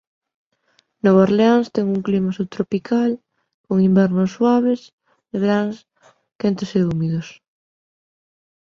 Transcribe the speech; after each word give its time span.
Nova 1.03 1.21
Orleáns 1.27 1.71
ten 1.75 1.85
un 1.95 1.99
clima 2.07 2.31
subtropical 2.39 3.11
con 3.65 3.77
invernos 3.89 4.33
suaves 4.35 4.81
e 5.33 5.35
veráns 5.43 5.77
quentes 6.39 6.69
e 6.77 6.79
húmidos. 6.87 7.27